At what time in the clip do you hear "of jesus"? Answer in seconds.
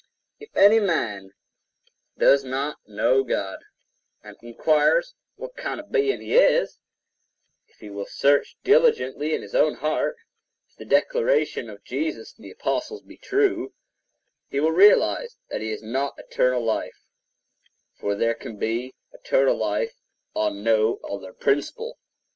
11.69-12.35